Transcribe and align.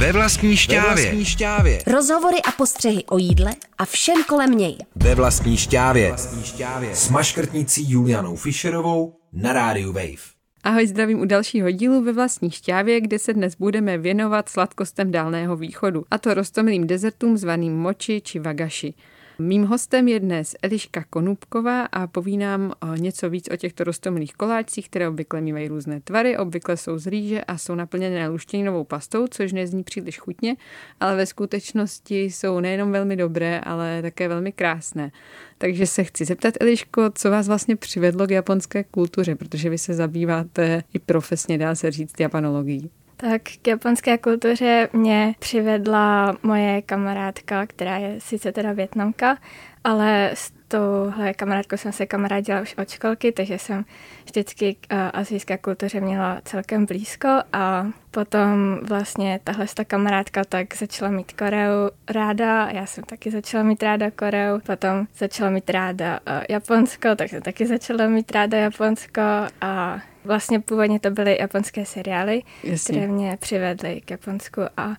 Ve 0.00 0.12
vlastní 0.12 0.56
šťávě. 0.56 0.94
Ve 0.94 1.02
vlastní 1.02 1.24
šťávě. 1.24 1.78
Rozhovory 1.86 2.36
a 2.48 2.52
postřehy 2.52 3.04
o 3.04 3.18
jídle 3.18 3.52
a 3.78 3.84
všem 3.84 4.24
kolem 4.24 4.50
něj. 4.50 4.78
Ve 4.96 5.14
vlastní 5.14 5.56
šťávě. 5.56 6.08
Vlastní 6.08 6.42
šťávě. 6.42 6.96
S 6.96 7.08
maškrtnicí 7.08 7.90
Julianou 7.90 8.36
Fischerovou 8.36 9.16
na 9.32 9.52
rádiu 9.52 9.92
Wave. 9.92 10.22
Ahoj, 10.62 10.86
zdravím 10.86 11.20
u 11.20 11.24
dalšího 11.24 11.70
dílu 11.70 12.04
ve 12.04 12.12
vlastní 12.12 12.50
šťávě, 12.50 13.00
kde 13.00 13.18
se 13.18 13.34
dnes 13.34 13.54
budeme 13.54 13.98
věnovat 13.98 14.48
sladkostem 14.48 15.10
Dálného 15.10 15.56
východu, 15.56 16.04
a 16.10 16.18
to 16.18 16.34
rostomilým 16.34 16.86
dezertům 16.86 17.36
zvaným 17.36 17.76
moči 17.76 18.20
či 18.24 18.38
vagaši. 18.38 18.94
Mým 19.40 19.64
hostem 19.64 20.08
je 20.08 20.20
dnes 20.20 20.56
Eliška 20.62 21.04
Konupková 21.10 21.84
a 21.84 22.06
poví 22.06 22.36
nám 22.36 22.72
něco 22.96 23.30
víc 23.30 23.48
o 23.52 23.56
těchto 23.56 23.84
rostomilých 23.84 24.32
koláčcích, 24.34 24.88
které 24.88 25.08
obvykle 25.08 25.40
mývají 25.40 25.68
různé 25.68 26.00
tvary, 26.00 26.38
obvykle 26.38 26.76
jsou 26.76 26.98
z 26.98 27.06
rýže 27.06 27.44
a 27.44 27.58
jsou 27.58 27.74
naplněné 27.74 28.28
luštěninovou 28.28 28.84
pastou, 28.84 29.26
což 29.30 29.52
nezní 29.52 29.82
příliš 29.82 30.18
chutně, 30.18 30.56
ale 31.00 31.16
ve 31.16 31.26
skutečnosti 31.26 32.24
jsou 32.24 32.60
nejenom 32.60 32.92
velmi 32.92 33.16
dobré, 33.16 33.60
ale 33.60 34.02
také 34.02 34.28
velmi 34.28 34.52
krásné. 34.52 35.12
Takže 35.58 35.86
se 35.86 36.04
chci 36.04 36.24
zeptat, 36.24 36.54
Eliško, 36.60 37.10
co 37.14 37.30
vás 37.30 37.48
vlastně 37.48 37.76
přivedlo 37.76 38.26
k 38.26 38.30
japonské 38.30 38.84
kultuře, 38.84 39.34
protože 39.34 39.70
vy 39.70 39.78
se 39.78 39.94
zabýváte 39.94 40.82
i 40.94 40.98
profesně, 40.98 41.58
dá 41.58 41.74
se 41.74 41.90
říct, 41.90 42.20
japanologií. 42.20 42.90
Tak 43.20 43.42
k 43.62 43.68
japonské 43.68 44.18
kultuře 44.18 44.88
mě 44.92 45.34
přivedla 45.38 46.36
moje 46.42 46.82
kamarádka, 46.82 47.66
která 47.66 47.96
je 47.96 48.20
sice 48.20 48.52
teda 48.52 48.72
větnamka, 48.72 49.36
ale 49.84 50.30
s 50.34 50.52
touhle 50.68 51.34
kamarádkou 51.34 51.76
jsem 51.76 51.92
se 51.92 52.06
kamarádila 52.06 52.60
už 52.60 52.74
od 52.78 52.88
školky, 52.88 53.32
takže 53.32 53.58
jsem 53.58 53.84
vždycky 54.24 54.74
k 54.74 54.92
uh, 54.92 54.98
azijské 55.12 55.58
kultuře 55.58 56.00
měla 56.00 56.40
celkem 56.44 56.86
blízko 56.86 57.28
a 57.52 57.86
potom 58.10 58.78
vlastně 58.82 59.40
tahle 59.44 59.66
ta 59.74 59.84
kamarádka 59.84 60.44
tak 60.44 60.76
začala 60.76 61.10
mít 61.10 61.32
Koreu 61.32 61.90
ráda, 62.10 62.68
já 62.70 62.86
jsem 62.86 63.04
taky 63.04 63.30
začala 63.30 63.62
mít 63.64 63.82
ráda 63.82 64.10
Koreu, 64.10 64.60
potom 64.66 65.06
začala 65.18 65.50
mít 65.50 65.70
ráda 65.70 66.20
uh, 66.20 66.44
Japonsko, 66.48 67.08
tak 67.16 67.28
jsem 67.28 67.42
taky 67.42 67.66
začala 67.66 68.06
mít 68.06 68.32
ráda 68.32 68.58
Japonsko 68.58 69.20
a 69.60 70.00
Vlastně 70.24 70.60
původně 70.60 71.00
to 71.00 71.10
byly 71.10 71.38
japonské 71.40 71.84
seriály, 71.84 72.42
Jasně. 72.64 72.94
které 72.94 73.12
mě 73.12 73.38
přivedly 73.40 74.00
k 74.04 74.10
Japonsku 74.10 74.60
a, 74.76 74.96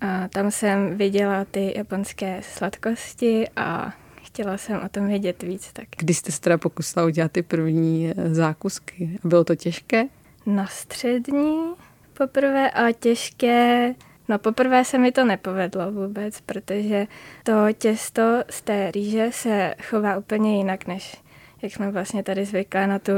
a 0.00 0.28
tam 0.28 0.50
jsem 0.50 0.96
viděla 0.96 1.44
ty 1.44 1.72
japonské 1.76 2.40
sladkosti 2.42 3.48
a 3.56 3.92
chtěla 4.22 4.58
jsem 4.58 4.80
o 4.84 4.88
tom 4.88 5.06
vědět 5.06 5.42
víc. 5.42 5.72
Tak. 5.72 5.86
Kdy 5.96 6.14
jste 6.14 6.32
se 6.32 6.40
teda 6.40 6.58
pokusila 6.58 7.06
udělat 7.06 7.32
ty 7.32 7.42
první 7.42 8.12
eh, 8.16 8.34
zákusky? 8.34 9.18
Bylo 9.24 9.44
to 9.44 9.56
těžké? 9.56 10.04
Na 10.46 10.66
střední 10.66 11.72
poprvé 12.14 12.70
a 12.70 12.92
těžké 12.92 13.94
No 14.28 14.38
poprvé 14.38 14.84
se 14.84 14.98
mi 14.98 15.12
to 15.12 15.24
nepovedlo 15.24 15.92
vůbec, 15.92 16.40
protože 16.40 17.06
to 17.42 17.52
těsto 17.78 18.22
z 18.50 18.62
té 18.62 18.90
rýže 18.90 19.28
se 19.32 19.74
chová 19.82 20.16
úplně 20.16 20.56
jinak, 20.56 20.86
než 20.86 21.16
jak 21.62 21.72
jsme 21.72 21.90
vlastně 21.90 22.22
tady 22.22 22.44
zvyklé 22.44 22.86
na 22.86 22.98
tu 22.98 23.12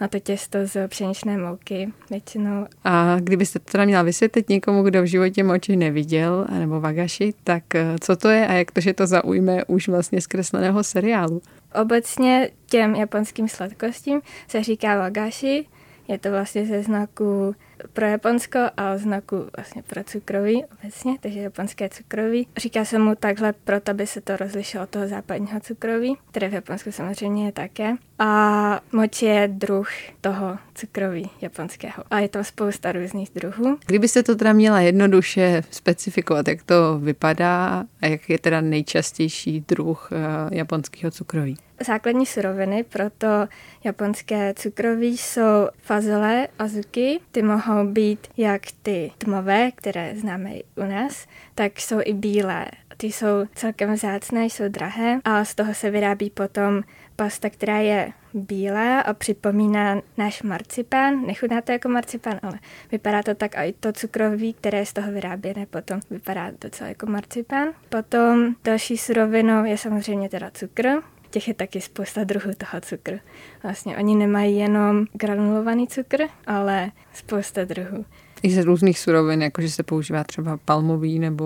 na 0.00 0.08
to 0.08 0.20
těsto 0.20 0.58
z 0.64 0.88
pšeničné 0.88 1.38
mouky 1.38 1.92
většinou. 2.10 2.66
A 2.84 3.16
kdybyste 3.20 3.58
to 3.58 3.72
teda 3.72 3.84
měla 3.84 4.02
vysvětlit 4.02 4.48
někomu, 4.48 4.82
kdo 4.82 5.02
v 5.02 5.06
životě 5.06 5.44
moči 5.44 5.76
neviděl, 5.76 6.46
nebo 6.58 6.80
vagaši, 6.80 7.34
tak 7.44 7.74
eh, 7.74 7.96
co 8.00 8.16
to 8.16 8.28
je 8.28 8.46
a 8.46 8.52
jak 8.52 8.70
to, 8.70 8.80
že 8.80 8.94
to 8.94 9.06
zaujme 9.06 9.64
už 9.64 9.88
vlastně 9.88 10.20
zkresleného 10.20 10.84
seriálu? 10.84 11.42
Obecně 11.80 12.50
těm 12.66 12.94
japonským 12.94 13.48
sladkostím 13.48 14.20
se 14.48 14.62
říká 14.62 14.98
wagashi, 14.98 15.66
je 16.08 16.18
to 16.18 16.30
vlastně 16.30 16.66
ze 16.66 16.82
znaku 16.82 17.54
pro 17.92 18.06
Japonsko 18.06 18.58
a 18.76 18.98
znaku 18.98 19.46
vlastně 19.56 19.82
pro 19.82 20.04
cukroví 20.04 20.64
obecně, 20.64 21.16
takže 21.20 21.40
japonské 21.40 21.88
cukroví. 21.88 22.48
Říká 22.56 22.84
se 22.84 22.98
mu 22.98 23.14
takhle 23.14 23.52
proto, 23.52 23.90
aby 23.90 24.06
se 24.06 24.20
to 24.20 24.36
rozlišilo 24.36 24.84
od 24.84 24.90
toho 24.90 25.08
západního 25.08 25.60
cukroví, 25.60 26.16
které 26.30 26.48
v 26.48 26.52
Japonsku 26.52 26.92
samozřejmě 26.92 27.46
je 27.46 27.52
také. 27.52 27.94
A 28.18 28.80
moči 28.92 29.26
je 29.26 29.48
druh 29.48 29.88
toho 30.20 30.58
cukroví 30.74 31.30
japonského. 31.40 32.04
A 32.10 32.18
je 32.18 32.28
tam 32.28 32.44
spousta 32.44 32.92
různých 32.92 33.30
druhů. 33.34 33.78
Kdybyste 33.86 34.22
to 34.22 34.36
teda 34.36 34.52
měla 34.52 34.80
jednoduše 34.80 35.62
specifikovat, 35.70 36.48
jak 36.48 36.62
to 36.62 36.98
vypadá 36.98 37.84
a 38.02 38.06
jak 38.06 38.30
je 38.30 38.38
teda 38.38 38.60
nejčastější 38.60 39.64
druh 39.68 40.08
uh, 40.12 40.18
japonského 40.52 41.10
cukroví? 41.10 41.56
Základní 41.86 42.26
suroviny 42.26 42.84
pro 42.84 43.10
to 43.10 43.48
japonské 43.84 44.54
cukroví 44.54 45.18
jsou 45.18 45.68
fazole, 45.82 46.48
azuki. 46.58 47.20
Ty 47.32 47.42
mohou 47.42 47.86
být 47.86 48.26
jak 48.36 48.62
ty 48.82 49.12
tmové, 49.18 49.70
které 49.70 50.14
známe 50.16 50.50
i 50.50 50.64
u 50.76 50.84
nás, 50.84 51.26
tak 51.54 51.80
jsou 51.80 52.00
i 52.04 52.14
bílé. 52.14 52.66
Ty 52.96 53.06
jsou 53.06 53.46
celkem 53.54 53.92
vzácné, 53.92 54.44
jsou 54.44 54.68
drahé 54.68 55.20
a 55.24 55.44
z 55.44 55.54
toho 55.54 55.74
se 55.74 55.90
vyrábí 55.90 56.30
potom 56.30 56.82
pasta, 57.16 57.50
která 57.50 57.78
je 57.78 58.12
bílá 58.34 59.00
a 59.00 59.12
připomíná 59.12 60.02
náš 60.16 60.42
marcipán. 60.42 61.26
Nechutná 61.26 61.60
to 61.60 61.72
jako 61.72 61.88
marcipán, 61.88 62.38
ale 62.42 62.58
vypadá 62.92 63.22
to 63.22 63.34
tak 63.34 63.56
a 63.56 63.62
i 63.62 63.72
to 63.72 63.92
cukroví, 63.92 64.54
které 64.54 64.78
je 64.78 64.86
z 64.86 64.92
toho 64.92 65.12
vyráběné, 65.12 65.66
potom 65.66 66.00
vypadá 66.10 66.50
docela 66.60 66.88
jako 66.88 67.06
marcipán. 67.06 67.68
Potom 67.88 68.54
další 68.64 68.98
surovinou 68.98 69.64
je 69.64 69.78
samozřejmě 69.78 70.28
teda 70.28 70.50
cukr, 70.50 70.88
těch 71.30 71.48
je 71.48 71.54
taky 71.54 71.80
spousta 71.80 72.24
druhů 72.24 72.50
toho 72.58 72.80
cukru. 72.80 73.18
Vlastně 73.62 73.96
oni 73.96 74.16
nemají 74.16 74.58
jenom 74.58 75.06
granulovaný 75.12 75.88
cukr, 75.88 76.22
ale 76.46 76.90
spousta 77.14 77.64
druhů. 77.64 78.04
I 78.42 78.50
z 78.50 78.64
různých 78.64 78.98
surovin, 78.98 79.42
jakože 79.42 79.70
se 79.70 79.82
používá 79.82 80.24
třeba 80.24 80.56
palmový 80.64 81.18
nebo 81.18 81.44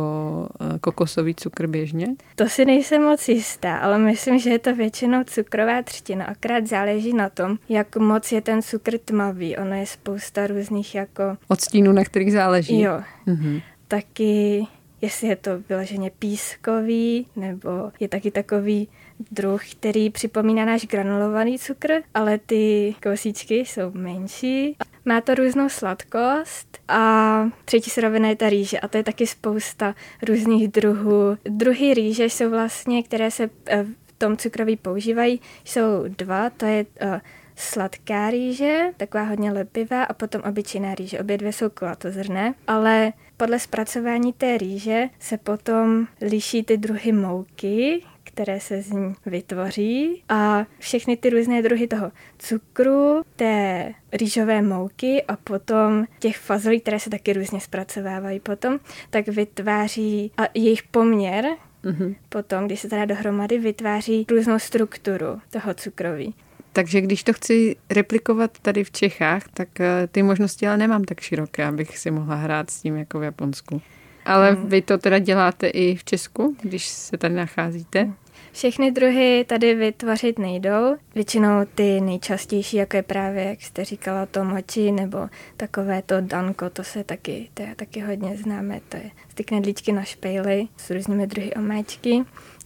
eh, 0.61 0.79
kokosový 0.79 1.35
cukr 1.35 1.67
běžně? 1.67 2.07
To 2.35 2.49
si 2.49 2.65
nejsem 2.65 3.03
moc 3.03 3.29
jistá, 3.29 3.77
ale 3.77 3.99
myslím, 3.99 4.39
že 4.39 4.51
je 4.51 4.59
to 4.59 4.75
většinou 4.75 5.25
cukrová 5.25 5.83
třtina. 5.83 6.25
Akrát 6.25 6.67
záleží 6.67 7.13
na 7.13 7.29
tom, 7.29 7.59
jak 7.69 7.97
moc 7.97 8.33
je 8.33 8.41
ten 8.41 8.63
cukr 8.63 8.99
tmavý. 8.99 9.57
Ono 9.57 9.75
je 9.75 9.87
spousta 9.87 10.47
různých 10.47 10.95
jako... 10.95 11.23
Odstínů, 11.49 11.93
na 11.93 12.05
kterých 12.05 12.33
záleží? 12.33 12.81
Jo. 12.81 13.01
Mm-hmm. 13.27 13.63
Taky 13.89 14.67
jestli 15.03 15.29
je 15.29 15.37
to 15.37 15.51
vyloženě 15.69 16.11
pískový, 16.19 17.27
nebo 17.37 17.71
je 18.01 18.09
taky 18.09 18.31
takový 18.31 18.89
druh, 19.31 19.63
který 19.71 20.11
připomíná 20.11 20.65
náš 20.65 20.87
granulovaný 20.87 21.59
cukr, 21.59 21.93
ale 22.15 22.39
ty 22.39 22.95
kosíčky 23.03 23.55
jsou 23.55 23.91
menší. 23.93 24.77
Má 25.05 25.21
to 25.21 25.35
různou 25.35 25.69
sladkost 25.69 26.79
a 26.89 27.45
třetí 27.65 27.91
surovina 27.91 28.29
je 28.29 28.37
ta 28.37 28.49
rýže 28.49 28.81
a 28.81 28.89
to 28.89 28.97
je 28.97 29.05
taky 29.05 29.27
spousta 29.27 29.95
různých 30.29 30.69
druhů. 30.69 31.37
Druhy 31.45 31.95
rýže 31.95 32.25
jsou 32.25 32.51
vlastně, 32.51 33.03
které 33.03 33.31
se 33.31 33.51
eh, 33.67 33.85
v 33.85 34.13
tom 34.19 34.37
cukroví 34.37 34.77
používají, 34.77 35.41
jsou 35.65 36.05
dva, 36.09 36.51
to 36.51 36.67
je 36.67 36.87
uh, 37.03 37.19
sladká 37.57 38.31
rýže, 38.31 38.81
taková 38.97 39.25
hodně 39.25 39.53
lepivá 39.53 40.05
a 40.05 40.13
potom 40.13 40.43
obyčejná 40.49 40.95
rýže. 40.95 41.21
Obě 41.21 41.39
dvě 41.39 41.53
jsou 41.53 41.71
kulatozrné, 41.71 42.55
ale 42.67 43.13
podle 43.37 43.59
zpracování 43.59 44.33
té 44.33 44.59
rýže 44.59 45.09
se 45.19 45.39
potom 45.39 46.07
liší 46.21 46.63
ty 46.63 46.77
druhy 46.77 47.13
mouky, 47.13 48.03
které 48.35 48.61
se 48.61 48.83
z 48.83 48.91
ní 48.91 49.15
vytvoří 49.27 50.23
a 50.29 50.67
všechny 50.79 51.17
ty 51.17 51.31
různé 51.31 51.63
druhy 51.63 51.87
toho 51.87 52.13
cukru, 52.39 53.23
té 53.37 53.93
rýžové 54.13 54.63
mouky 54.63 55.23
a 55.23 55.37
potom 55.37 56.05
těch 56.19 56.39
fazolí, 56.39 56.81
které 56.81 57.01
se 57.01 57.11
taky 57.11 57.33
různě 57.33 57.61
zpracovávají 57.61 58.41
potom, 58.41 58.79
tak 59.11 59.29
vytváří 59.29 60.33
a 60.39 60.43
jejich 60.55 60.83
poměr 60.83 61.45
mm-hmm. 61.85 62.15
potom, 62.29 62.67
když 62.67 62.81
se 62.81 62.89
teda 62.89 63.05
dohromady 63.05 63.59
vytváří 63.59 64.27
různou 64.31 64.59
strukturu 64.59 65.41
toho 65.51 65.75
cukroví. 65.75 66.35
Takže 66.73 67.01
když 67.01 67.23
to 67.23 67.33
chci 67.33 67.77
replikovat 67.91 68.59
tady 68.59 68.85
v 68.85 68.91
Čechách, 68.91 69.43
tak 69.55 69.81
eh, 69.81 70.09
ty 70.13 70.23
možnosti 70.23 70.69
ale 70.69 70.77
nemám 70.77 71.05
tak 71.05 71.21
široké, 71.21 71.65
abych 71.65 71.99
si 71.99 72.11
mohla 72.11 72.35
hrát 72.35 72.71
s 72.71 72.83
tím 72.83 72.97
jako 72.97 73.19
v 73.19 73.23
Japonsku. 73.23 73.83
Ale 74.25 74.53
mm. 74.53 74.67
vy 74.67 74.83
to 74.83 74.99
teda 74.99 75.19
děláte 75.19 75.69
i 75.69 75.97
v 75.97 76.05
Česku, 76.05 76.57
když 76.63 76.87
se 76.89 77.17
tady 77.17 77.35
nacházíte? 77.35 78.13
Všechny 78.53 78.91
druhy 78.91 79.45
tady 79.49 79.75
vytvořit 79.75 80.39
nejdou. 80.39 80.97
Většinou 81.15 81.65
ty 81.75 82.01
nejčastější, 82.01 82.77
jako 82.77 82.97
je 82.97 83.03
právě, 83.03 83.45
jak 83.45 83.63
jste 83.63 83.85
říkala, 83.85 84.27
to 84.27 84.45
moči 84.45 84.93
nebo 84.93 85.29
takové 85.57 86.03
to 86.03 86.21
danko, 86.21 86.71
to 86.71 86.85
se 86.85 87.05
taky, 87.05 87.49
to 87.55 87.63
je 87.63 87.75
taky 87.75 88.01
hodně 88.01 88.37
známé, 88.37 88.81
to 88.89 88.97
je 88.97 89.11
ty 89.35 89.45
knedlíčky 89.45 89.93
na 89.93 90.03
špejly 90.03 90.69
s 90.77 90.91
různými 90.91 91.27
druhy 91.27 91.55
omáčky 91.55 92.25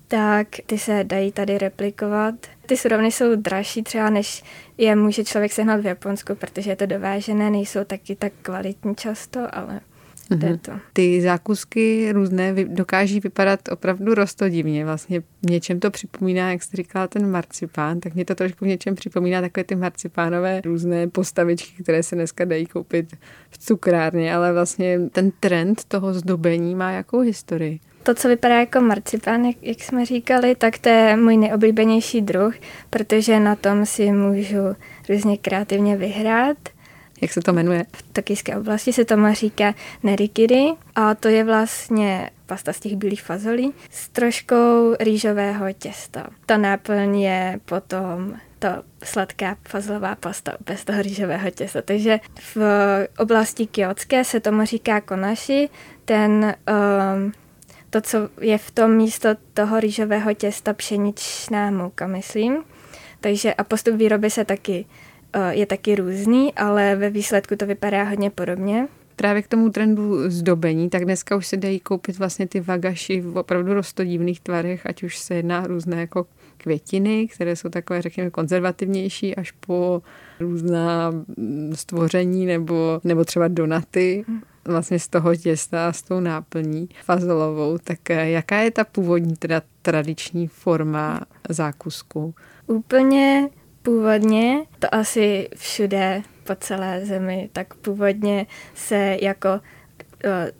tak 0.09 0.49
ty 0.67 0.79
se 0.79 1.05
dají 1.05 1.33
tady 1.33 1.59
replikovat. 1.59 2.35
Ty 2.67 2.77
suroviny 2.77 3.13
jsou 3.13 3.37
dražší 3.37 3.83
třeba, 3.83 4.11
než 4.11 4.43
je 4.79 4.97
může 4.97 5.25
člověk 5.25 5.53
sehnat 5.53 5.81
v 5.81 5.87
Japonsku, 5.87 6.35
protože 6.35 6.71
je 6.71 6.77
to 6.77 6.87
dovážené, 6.87 7.51
nejsou 7.51 7.85
taky 7.85 8.17
tak 8.17 8.33
kvalitní 8.43 8.95
často, 8.97 9.41
ale 9.53 9.81
Mm-hmm. 10.31 10.59
To. 10.59 10.73
Ty 10.93 11.21
zákusky 11.23 12.13
různé 12.13 12.55
dokáží 12.65 13.21
vypadat 13.21 13.61
opravdu 13.71 14.15
rostodivně. 14.15 14.85
Vlastně 14.85 15.23
něčem 15.51 15.81
to 15.81 15.91
připomíná, 15.91 16.51
jak 16.51 16.63
jste 16.63 16.77
říkala, 16.77 17.07
ten 17.07 17.31
marcipán, 17.31 18.01
tak 18.01 18.15
mě 18.15 18.25
to 18.25 18.35
trošku 18.35 18.65
v 18.65 18.69
něčem 18.69 18.95
připomíná 18.95 19.41
takové 19.41 19.65
ty 19.65 19.75
marcipánové 19.75 20.61
různé 20.61 21.09
postavičky, 21.09 21.83
které 21.83 22.03
se 22.03 22.15
dneska 22.15 22.45
dají 22.45 22.67
koupit 22.67 23.17
v 23.51 23.59
cukrárně, 23.59 24.35
ale 24.35 24.53
vlastně 24.53 24.99
ten 25.13 25.31
trend 25.41 25.85
toho 25.89 26.15
zdobení 26.15 26.75
má 26.75 26.91
jakou 26.91 27.21
historii? 27.21 27.81
To, 28.03 28.15
co 28.15 28.29
vypadá 28.29 28.61
jako 28.61 28.81
marcipán, 28.81 29.45
jak, 29.45 29.57
jak 29.63 29.83
jsme 29.83 30.07
říkali, 30.07 30.55
tak 30.55 30.79
to 30.79 30.89
je 30.89 31.17
můj 31.17 31.37
nejoblíbenější 31.37 32.21
druh, 32.21 32.55
protože 32.91 33.41
na 33.41 33.57
tom 33.57 33.87
si 33.87 34.13
můžu 34.13 34.59
různě 35.09 35.37
kreativně 35.37 35.97
vyhrát. 35.97 36.57
Jak 37.23 37.33
se 37.33 37.41
to 37.41 37.53
jmenuje? 37.53 37.87
V 37.93 38.03
tokijské 38.13 38.57
oblasti 38.57 38.93
se 38.93 39.05
tomu 39.05 39.35
říká 39.35 39.75
nerikiri 40.03 40.73
a 40.95 41.15
to 41.15 41.29
je 41.29 41.45
vlastně 41.45 42.31
pasta 42.47 42.73
z 42.73 42.81
těch 42.81 42.97
bílých 42.97 43.23
fazolí 43.23 43.73
s 43.91 44.09
troškou 44.09 44.95
rýžového 45.01 45.73
těsta. 45.73 46.27
Ta 46.47 46.57
náplň 46.57 47.21
je 47.21 47.61
potom 47.65 48.35
to 48.59 48.69
sladká 49.05 49.57
fazlová 49.69 50.15
pasta 50.15 50.53
bez 50.67 50.85
toho 50.85 51.03
rýžového 51.03 51.51
těsta. 51.51 51.83
Takže 51.83 52.21
v 52.55 52.59
oblasti 53.19 53.67
kiotské 53.67 54.25
se 54.25 54.41
tomu 54.41 54.65
říká 54.65 55.01
konaši. 55.01 55.69
Ten 56.05 56.55
um, 57.15 57.33
to, 57.91 58.01
co 58.01 58.19
je 58.41 58.59
v 58.59 58.71
tom 58.71 58.91
místo 58.97 59.29
toho 59.55 59.81
rýžového 59.81 60.35
těsta 60.35 60.73
pšeničná 60.73 61.71
mouka, 61.71 62.07
myslím. 62.07 62.65
Takže 63.21 63.55
a 63.55 63.65
postup 63.65 63.95
výroby 63.95 64.31
se 64.31 64.45
taky 64.45 64.87
je 65.51 65.67
taky 65.67 65.95
různý, 65.95 66.55
ale 66.55 66.97
ve 66.97 67.11
výsledku 67.11 67.57
to 67.57 67.67
vypadá 67.67 68.03
hodně 68.03 68.31
podobně. 68.31 68.89
Právě 69.17 69.43
k 69.43 69.49
tomu 69.49 69.71
trendu 69.71 70.31
zdobení, 70.31 70.91
tak 70.91 71.05
dneska 71.05 71.37
už 71.37 71.47
se 71.47 71.57
dají 71.57 71.81
koupit 71.81 72.19
vlastně 72.19 72.47
ty 72.47 72.61
vagaši 72.61 73.21
v 73.21 73.39
opravdu 73.39 73.75
rostodivných 73.75 74.41
tvarech, 74.41 74.87
ať 74.87 75.03
už 75.03 75.19
se 75.19 75.35
jedná 75.35 75.67
různé 75.67 76.01
jako 76.01 76.27
květiny, 76.57 77.29
které 77.29 77.57
jsou 77.57 77.69
takové, 77.69 78.03
řekněme, 78.03 78.31
konzervativnější, 78.31 79.37
až 79.37 79.51
po 79.51 80.03
různá 80.41 81.11
mm, 81.11 81.73
stvoření 81.75 82.47
nebo, 82.47 83.01
nebo 83.05 83.25
třeba 83.25 83.49
donaty. 83.49 84.25
Hmm 84.29 84.43
vlastně 84.67 84.99
z 84.99 85.09
toho 85.09 85.37
těsta, 85.37 85.93
s 85.93 86.03
tou 86.03 86.21
náplní 86.21 86.89
fazolovou, 87.05 87.79
tak 87.79 88.11
eh, 88.11 88.31
jaká 88.31 88.57
je 88.57 88.71
ta 88.71 88.85
původní, 88.85 89.37
teda 89.37 89.63
tradiční 89.83 90.49
forma 90.49 91.21
zákusku? 91.49 92.35
Úplně 92.67 93.49
původně, 93.87 94.59
to 94.79 94.95
asi 94.95 95.49
všude 95.57 96.23
po 96.45 96.55
celé 96.55 97.07
zemi, 97.07 97.49
tak 97.53 97.75
původně 97.75 98.47
se 98.75 99.17
jako 99.23 99.49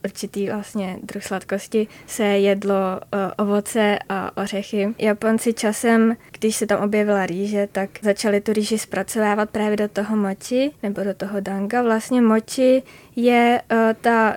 určitý 0.05 0.47
vlastně 0.47 0.99
druh 1.03 1.23
sladkosti 1.23 1.89
se 2.07 2.25
jedlo 2.25 3.01
ovoce 3.39 3.99
a 4.09 4.37
ořechy. 4.37 4.95
Japonci 4.99 5.53
časem, 5.53 6.17
když 6.39 6.57
se 6.57 6.67
tam 6.67 6.85
objevila 6.85 7.27
rýže, 7.27 7.69
tak 7.73 7.91
začali 8.03 8.41
tu 8.41 8.53
rýži 8.53 8.79
zpracovávat 8.79 9.51
právě 9.51 9.77
do 9.77 9.89
toho 9.89 10.17
moči 10.17 10.71
nebo 10.83 11.05
do 11.05 11.15
toho 11.15 11.41
danga. 11.41 11.83
Vlastně 11.83 12.21
moči 12.21 12.83
je 13.17 13.63
ta 14.01 14.37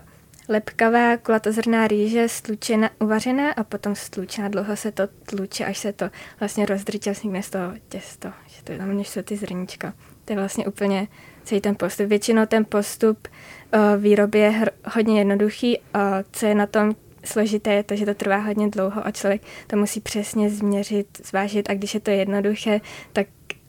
lepkavá 0.49 1.17
kulatozrná 1.17 1.87
rýže 1.87 2.29
stlučená, 2.29 2.89
uvařená 2.99 3.51
a 3.51 3.63
potom 3.63 3.95
stlučená. 3.95 4.47
Dlouho 4.47 4.75
se 4.75 4.91
to 4.91 5.07
tluče, 5.07 5.65
až 5.65 5.77
se 5.77 5.93
to 5.93 6.09
vlastně 6.39 6.65
rozdrčí 6.65 7.09
a 7.09 7.13
vznikne 7.13 7.43
z 7.43 7.49
toho 7.49 7.73
těsto. 7.89 8.31
Že 8.47 8.63
to 8.63 8.71
je 8.71 8.77
tam, 8.77 8.99
jsou 8.99 9.21
ty 9.21 9.35
zrníčka. 9.35 9.93
To 10.25 10.33
je 10.33 10.37
vlastně 10.37 10.67
úplně 10.67 11.07
celý 11.43 11.61
ten 11.61 11.75
postup. 11.75 12.07
Většinou 12.07 12.45
ten 12.45 12.65
postup 12.65 13.27
uh, 13.27 14.01
výroby 14.03 14.39
je 14.39 14.65
hodně 14.93 15.19
jednoduchý 15.19 15.79
a 15.93 16.23
co 16.31 16.45
je 16.45 16.55
na 16.55 16.65
tom 16.65 16.95
složité 17.23 17.73
je 17.73 17.83
to, 17.83 17.95
že 17.95 18.05
to 18.05 18.13
trvá 18.13 18.37
hodně 18.37 18.69
dlouho 18.69 19.07
a 19.07 19.11
člověk 19.11 19.41
to 19.67 19.77
musí 19.77 19.99
přesně 19.99 20.49
změřit, 20.49 21.07
zvážit 21.25 21.69
a 21.69 21.73
když 21.73 21.93
je 21.93 21.99
to 21.99 22.11
jednoduché, 22.11 22.81
tak 23.13 23.27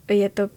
je 0.08 0.28
to 0.28 0.48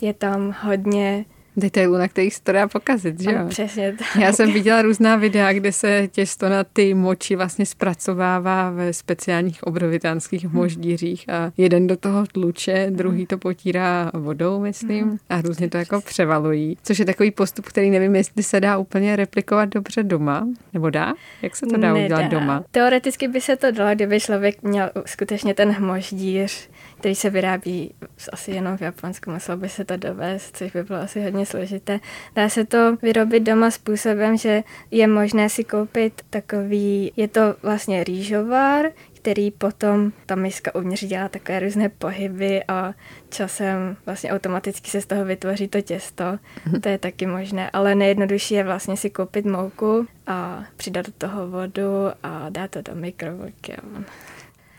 je 0.00 0.14
tam 0.14 0.56
hodně 0.60 1.24
detailů, 1.56 1.96
na 1.96 2.08
kterých 2.08 2.34
se 2.34 2.42
to 2.42 2.52
dá 2.52 2.68
pokazit, 2.68 3.20
že 3.20 3.32
jo? 3.32 3.38
Přesně 3.48 3.92
tak. 3.98 4.22
Já 4.22 4.32
jsem 4.32 4.52
viděla 4.52 4.82
různá 4.82 5.16
videa, 5.16 5.52
kde 5.52 5.72
se 5.72 6.08
těsto 6.12 6.48
na 6.48 6.64
ty 6.64 6.94
moči 6.94 7.36
vlastně 7.36 7.66
zpracovává 7.66 8.70
ve 8.70 8.92
speciálních 8.92 9.62
obrovitánských 9.62 10.44
hmm. 10.44 10.54
moždířích 10.54 11.28
a 11.28 11.52
jeden 11.56 11.86
do 11.86 11.96
toho 11.96 12.26
tluče, 12.26 12.86
druhý 12.90 13.26
to 13.26 13.38
potírá 13.38 14.10
vodou, 14.14 14.60
myslím, 14.60 15.04
hmm. 15.04 15.18
a 15.30 15.40
různě 15.40 15.70
to 15.70 15.76
jako 15.76 16.00
převalují, 16.00 16.76
což 16.82 16.98
je 16.98 17.04
takový 17.04 17.30
postup, 17.30 17.66
který 17.66 17.90
nevím, 17.90 18.16
jestli 18.16 18.42
se 18.42 18.60
dá 18.60 18.78
úplně 18.78 19.16
replikovat 19.16 19.68
dobře 19.68 20.02
doma, 20.02 20.48
nebo 20.72 20.90
dá? 20.90 21.14
Jak 21.42 21.56
se 21.56 21.66
to 21.66 21.76
dá 21.76 21.92
Nedá. 21.92 22.04
udělat 22.04 22.30
doma? 22.30 22.64
Teoreticky 22.70 23.28
by 23.28 23.40
se 23.40 23.56
to 23.56 23.70
dalo, 23.70 23.94
kdyby 23.94 24.20
člověk 24.20 24.62
měl 24.62 24.90
skutečně 25.06 25.54
ten 25.54 25.70
hmoždíř, 25.70 26.68
který 26.98 27.14
se 27.14 27.30
vyrábí 27.30 27.94
asi 28.32 28.50
jenom 28.50 28.76
v 28.76 28.80
Japonsku, 28.80 29.30
muselo 29.30 29.58
by 29.58 29.68
se 29.68 29.84
to 29.84 29.96
dovést, 29.96 30.56
což 30.56 30.72
by 30.72 30.82
bylo 30.82 30.98
asi 30.98 31.22
hodně 31.22 31.43
složité. 31.46 32.00
Dá 32.34 32.48
se 32.48 32.64
to 32.64 32.96
vyrobit 33.02 33.42
doma 33.42 33.70
způsobem, 33.70 34.36
že 34.36 34.62
je 34.90 35.06
možné 35.06 35.48
si 35.48 35.64
koupit 35.64 36.22
takový, 36.30 37.12
je 37.16 37.28
to 37.28 37.40
vlastně 37.62 38.04
rýžovár, 38.04 38.86
který 39.24 39.50
potom 39.50 40.12
ta 40.26 40.34
miska 40.34 40.74
uvnitř 40.74 41.04
dělá 41.04 41.28
takové 41.28 41.60
různé 41.60 41.88
pohyby 41.88 42.64
a 42.68 42.94
časem 43.30 43.96
vlastně 44.06 44.30
automaticky 44.30 44.90
se 44.90 45.00
z 45.00 45.06
toho 45.06 45.24
vytvoří 45.24 45.68
to 45.68 45.80
těsto. 45.80 46.24
Mm-hmm. 46.24 46.80
To 46.80 46.88
je 46.88 46.98
taky 46.98 47.26
možné, 47.26 47.70
ale 47.70 47.94
nejjednodušší 47.94 48.54
je 48.54 48.64
vlastně 48.64 48.96
si 48.96 49.10
koupit 49.10 49.46
mouku 49.46 50.06
a 50.26 50.64
přidat 50.76 51.06
do 51.06 51.12
toho 51.12 51.48
vodu 51.48 52.06
a 52.22 52.48
dát 52.48 52.70
to 52.70 52.82
do 52.82 52.94
mikrovlnky. 52.94 53.76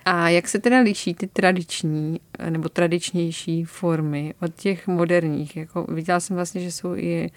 A 0.06 0.30
jak 0.30 0.48
se 0.48 0.60
teda 0.60 0.80
liší 0.80 1.13
ty 1.13 1.28
tradiční 1.28 2.19
nebo 2.50 2.69
tradičnější 2.69 3.63
formy 3.63 4.34
od 4.42 4.56
těch 4.56 4.88
moderních? 4.88 5.57
Jako, 5.57 5.86
viděla 5.90 6.19
jsem 6.19 6.36
vlastně, 6.36 6.62
že 6.62 6.72
jsou 6.72 6.96
i 6.96 7.31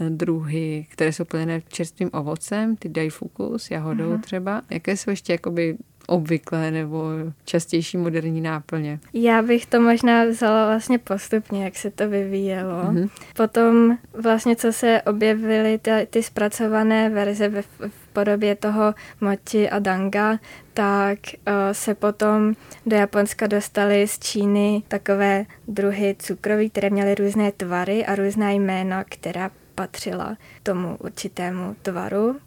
eh, 0.00 0.10
druhy, 0.10 0.86
které 0.90 1.12
jsou 1.12 1.24
plněné 1.24 1.62
čerstvým 1.68 2.10
ovocem, 2.12 2.76
ty 2.76 2.88
daifuku 2.88 3.58
s 3.58 3.70
jahodou 3.70 4.12
uh-huh. 4.12 4.20
třeba. 4.20 4.62
Jaké 4.70 4.96
jsou 4.96 5.10
ještě 5.10 5.32
jakoby 5.32 5.76
obvyklé 6.06 6.70
nebo 6.70 7.10
častější 7.44 7.96
moderní 7.96 8.40
náplně? 8.40 9.00
Já 9.12 9.42
bych 9.42 9.66
to 9.66 9.80
možná 9.80 10.24
vzala 10.24 10.66
vlastně 10.66 10.98
postupně, 10.98 11.64
jak 11.64 11.76
se 11.76 11.90
to 11.90 12.08
vyvíjelo. 12.08 12.82
Mm-hmm. 12.82 13.08
Potom 13.36 13.98
vlastně, 14.12 14.56
co 14.56 14.72
se 14.72 15.02
objevily 15.02 15.78
ty, 15.78 15.90
ty 16.10 16.22
zpracované 16.22 17.10
verze 17.10 17.48
ve, 17.48 17.62
v 17.62 18.01
podobě 18.12 18.56
toho 18.56 18.94
mochi 19.20 19.70
a 19.70 19.78
danga, 19.78 20.38
tak 20.74 21.18
uh, 21.34 21.52
se 21.72 21.94
potom 21.94 22.54
do 22.86 22.96
Japonska 22.96 23.46
dostaly 23.46 24.08
z 24.08 24.18
Číny 24.18 24.82
takové 24.88 25.44
druhy 25.68 26.16
cukroví, 26.18 26.70
které 26.70 26.90
měly 26.90 27.14
různé 27.14 27.52
tvary 27.52 28.06
a 28.06 28.14
různá 28.14 28.50
jména, 28.50 29.04
která 29.04 29.50
patřila 29.74 30.36
tomu 30.62 30.96
určitému 30.96 31.76
tvaru. 31.82 32.40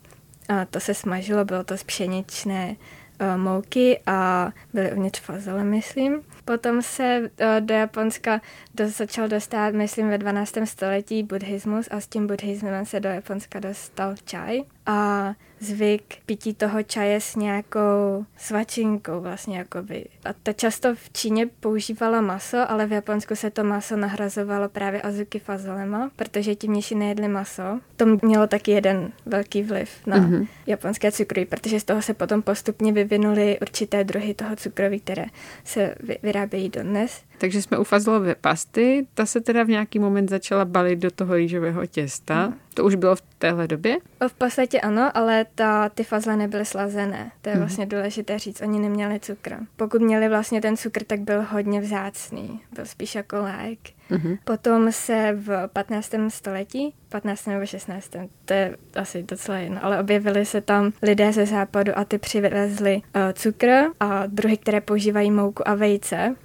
A 0.49 0.65
to 0.65 0.79
se 0.79 0.93
smažilo, 0.93 1.45
bylo 1.45 1.63
to 1.63 1.77
z 1.77 1.83
pšeničné 1.83 2.75
uh, 2.75 3.41
mouky 3.41 3.99
a 4.05 4.51
byly 4.73 4.91
uvnitř 4.91 5.19
fazole, 5.19 5.63
myslím. 5.63 6.21
Potom 6.45 6.81
se 6.81 7.19
uh, 7.19 7.47
do 7.59 7.73
Japonska 7.73 8.41
začal 8.85 9.27
dostat, 9.27 9.73
myslím, 9.73 10.09
ve 10.09 10.17
12. 10.17 10.53
století 10.65 11.23
buddhismus 11.23 11.87
a 11.91 11.99
s 11.99 12.07
tím 12.07 12.27
buddhismem 12.27 12.85
se 12.85 12.99
do 12.99 13.09
Japonska 13.09 13.59
dostal 13.59 14.15
čaj. 14.25 14.61
A 14.85 15.33
zvyk 15.59 16.17
pití 16.25 16.53
toho 16.53 16.83
čaje 16.83 17.21
s 17.21 17.35
nějakou 17.35 18.25
svačinkou 18.37 19.21
vlastně 19.21 19.57
jakoby. 19.57 20.05
A 20.25 20.33
ta 20.43 20.53
často 20.53 20.95
v 20.95 21.09
Číně 21.13 21.47
používala 21.59 22.21
maso, 22.21 22.71
ale 22.71 22.85
v 22.85 22.91
Japonsku 22.91 23.35
se 23.35 23.49
to 23.49 23.63
maso 23.63 23.95
nahrazovalo 23.95 24.69
právě 24.69 25.01
azuki 25.01 25.39
fazolema, 25.39 26.11
protože 26.15 26.55
ti 26.55 26.67
mniši 26.67 26.95
nejedli 26.95 27.27
maso. 27.27 27.79
To 27.95 28.05
mělo 28.05 28.47
taky 28.47 28.71
jeden 28.71 29.11
velký 29.25 29.63
vliv 29.63 29.89
na 30.07 30.17
mm-hmm. 30.17 30.47
japonské 30.67 31.11
cukroví, 31.11 31.45
protože 31.45 31.79
z 31.79 31.83
toho 31.83 32.01
se 32.01 32.13
potom 32.13 32.41
postupně 32.41 32.91
vyvinuly 32.91 33.59
určité 33.61 34.03
druhy 34.03 34.33
toho 34.33 34.55
cukroví, 34.55 34.99
které 34.99 35.25
se 35.63 35.95
vyrábějí 36.23 36.69
dodnes. 36.69 37.21
Takže 37.37 37.61
jsme 37.61 37.77
u 37.77 37.83
fazolové 37.83 38.35
pasty, 38.35 39.07
ta 39.13 39.25
se 39.25 39.41
teda 39.41 39.63
v 39.63 39.67
nějaký 39.67 39.99
moment 39.99 40.29
začala 40.29 40.65
balit 40.65 40.99
do 40.99 41.11
toho 41.11 41.35
rýžového 41.35 41.85
těsta. 41.85 42.47
Mm. 42.47 42.53
To 42.73 42.83
už 42.83 42.95
bylo 42.95 43.15
v 43.15 43.21
téhle 43.21 43.67
době? 43.67 43.97
V 44.27 44.33
podstatě 44.33 44.81
ano, 44.81 45.17
ale 45.17 45.45
ta, 45.55 45.89
ty 45.89 46.03
fazle 46.03 46.37
nebyly 46.37 46.65
slazené. 46.65 47.31
To 47.41 47.49
je 47.49 47.55
mm. 47.55 47.61
vlastně 47.61 47.85
důležité 47.85 48.39
říct, 48.39 48.61
oni 48.61 48.79
neměli 48.79 49.19
cukr. 49.19 49.55
Pokud 49.75 50.01
měli 50.01 50.29
vlastně 50.29 50.61
ten 50.61 50.77
cukr, 50.77 51.03
tak 51.03 51.19
byl 51.19 51.45
hodně 51.51 51.81
vzácný. 51.81 52.61
Byl 52.75 52.85
spíš 52.85 53.15
jako 53.15 53.35
lék. 53.35 53.79
Mm-hmm. 54.11 54.37
Potom 54.43 54.91
se 54.91 55.33
v 55.35 55.67
15. 55.73 56.13
století, 56.27 56.93
15. 57.09 57.45
nebo 57.45 57.65
16. 57.65 58.11
to 58.45 58.53
je 58.53 58.77
asi 58.95 59.23
docela 59.23 59.57
jedno, 59.57 59.85
ale 59.85 59.99
objevili 59.99 60.45
se 60.45 60.61
tam 60.61 60.91
lidé 61.01 61.33
ze 61.33 61.45
západu 61.45 61.91
a 61.95 62.05
ty 62.05 62.17
přivezli 62.17 62.95
uh, 62.95 63.21
cukr 63.33 63.83
a 63.99 64.25
druhy, 64.25 64.57
které 64.57 64.81
používají 64.81 65.31
mouku 65.31 65.67
a 65.67 65.75
vejce 65.75 66.35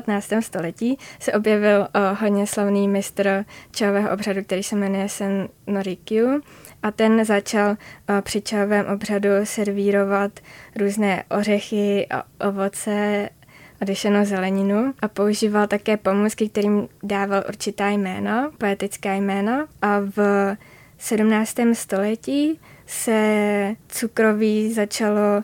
15. 0.00 0.32
století 0.40 0.98
se 1.20 1.32
objevil 1.32 1.80
uh, 1.80 2.18
hodně 2.20 2.46
slavný 2.46 2.88
mistr 2.88 3.44
čajového 3.70 4.10
obřadu, 4.10 4.42
který 4.42 4.62
se 4.62 4.76
jmenuje 4.76 5.08
Sen 5.08 5.48
Norikyu 5.66 6.40
a 6.82 6.90
ten 6.90 7.24
začal 7.24 7.76
při 8.20 8.40
čajovém 8.40 8.86
obřadu 8.86 9.28
servírovat 9.44 10.40
různé 10.76 11.24
ořechy 11.38 12.06
a 12.10 12.22
ovoce 12.48 13.28
a 13.80 13.84
dešenou 13.84 14.24
zeleninu 14.24 14.94
a 15.02 15.08
používal 15.08 15.66
také 15.66 15.96
pomůcky, 15.96 16.48
kterým 16.48 16.88
dával 17.02 17.44
určitá 17.48 17.88
jména, 17.88 18.50
poetická 18.58 19.14
jména 19.14 19.66
a 19.82 20.00
v 20.16 20.56
17. 20.98 21.54
století 21.72 22.60
se 22.86 23.76
cukroví 23.88 24.72
začalo 24.72 25.42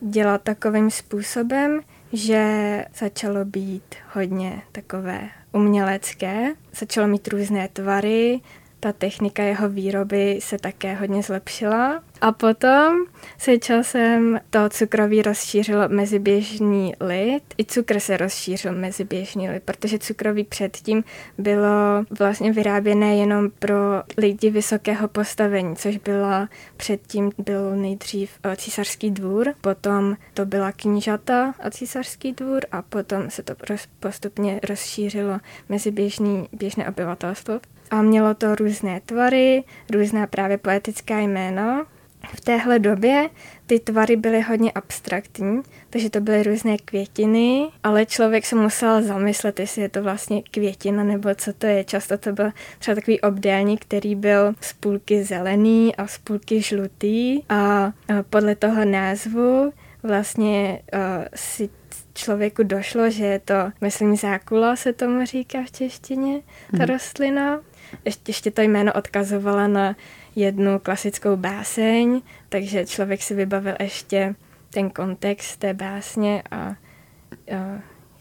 dělat 0.00 0.42
takovým 0.42 0.90
způsobem, 0.90 1.80
že 2.12 2.84
začalo 2.98 3.44
být 3.44 3.94
hodně 4.14 4.62
takové 4.72 5.28
umělecké, 5.52 6.54
začalo 6.74 7.06
mít 7.06 7.28
různé 7.28 7.68
tvary, 7.68 8.40
ta 8.80 8.92
technika 8.92 9.42
jeho 9.42 9.68
výroby 9.68 10.38
se 10.42 10.58
také 10.58 10.94
hodně 10.94 11.22
zlepšila. 11.22 12.02
A 12.20 12.32
potom 12.32 12.96
se 13.38 13.58
časem 13.58 14.40
to 14.50 14.68
cukroví 14.68 15.22
rozšířilo 15.22 15.88
mezi 15.88 16.18
běžný 16.18 16.94
lid. 17.00 17.42
I 17.58 17.64
cukr 17.64 18.00
se 18.00 18.16
rozšířil 18.16 18.72
mezi 18.72 19.04
běžný 19.04 19.50
lid, 19.50 19.62
protože 19.62 19.98
cukroví 19.98 20.44
předtím 20.44 21.04
bylo 21.38 22.04
vlastně 22.18 22.52
vyráběné 22.52 23.16
jenom 23.16 23.50
pro 23.58 23.74
lidi 24.18 24.50
vysokého 24.50 25.08
postavení, 25.08 25.76
což 25.76 25.96
byla 25.96 26.48
předtím 26.76 27.30
byl 27.38 27.76
nejdřív 27.76 28.30
eh, 28.44 28.56
císařský 28.56 29.10
dvůr, 29.10 29.54
potom 29.60 30.16
to 30.34 30.46
byla 30.46 30.72
knížata 30.72 31.54
a 31.60 31.70
císařský 31.70 32.32
dvůr 32.32 32.60
a 32.72 32.82
potom 32.82 33.30
se 33.30 33.42
to 33.42 33.54
postupně 34.00 34.60
rozšířilo 34.68 35.38
mezi 35.68 35.90
běžný, 35.90 36.48
běžné 36.52 36.88
obyvatelstvo 36.88 37.60
a 37.90 38.02
mělo 38.02 38.34
to 38.34 38.54
různé 38.54 39.00
tvary, 39.06 39.64
různá 39.92 40.26
právě 40.26 40.58
poetická 40.58 41.18
jména. 41.18 41.86
V 42.34 42.40
téhle 42.40 42.78
době 42.78 43.30
ty 43.66 43.78
tvary 43.78 44.16
byly 44.16 44.40
hodně 44.40 44.72
abstraktní, 44.72 45.62
takže 45.90 46.10
to 46.10 46.20
byly 46.20 46.42
různé 46.42 46.78
květiny, 46.78 47.68
ale 47.82 48.06
člověk 48.06 48.46
se 48.46 48.56
musel 48.56 49.02
zamyslet, 49.02 49.60
jestli 49.60 49.82
je 49.82 49.88
to 49.88 50.02
vlastně 50.02 50.42
květina 50.42 51.04
nebo 51.04 51.34
co 51.34 51.52
to 51.52 51.66
je. 51.66 51.84
Často 51.84 52.18
to 52.18 52.32
byl 52.32 52.50
třeba 52.78 52.94
takový 52.94 53.20
obdélník, 53.20 53.82
který 53.82 54.14
byl 54.14 54.54
z 54.60 54.72
půlky 54.72 55.24
zelený 55.24 55.96
a 55.96 56.06
z 56.06 56.18
půlky 56.18 56.62
žlutý 56.62 57.42
a 57.48 57.92
podle 58.30 58.54
toho 58.54 58.84
názvu 58.84 59.72
vlastně 60.02 60.82
uh, 60.94 61.00
si 61.34 61.68
člověku 62.14 62.62
došlo, 62.62 63.10
že 63.10 63.24
je 63.24 63.38
to, 63.38 63.54
myslím, 63.80 64.16
zákula 64.16 64.76
se 64.76 64.92
tomu 64.92 65.24
říká 65.24 65.58
v 65.66 65.70
češtině, 65.70 66.42
ta 66.70 66.76
hmm. 66.84 66.86
rostlina 66.86 67.60
ještě, 68.04 68.30
ještě 68.30 68.50
to 68.50 68.62
jméno 68.62 68.92
odkazovala 68.92 69.66
na 69.66 69.96
jednu 70.36 70.78
klasickou 70.78 71.36
báseň, 71.36 72.22
takže 72.48 72.86
člověk 72.86 73.22
si 73.22 73.34
vybavil 73.34 73.74
ještě 73.80 74.34
ten 74.70 74.90
kontext 74.90 75.60
té 75.60 75.74
básně 75.74 76.42
a, 76.50 76.56
a 76.56 76.76